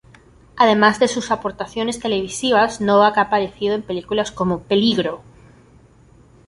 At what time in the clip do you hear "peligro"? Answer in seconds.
4.63-5.21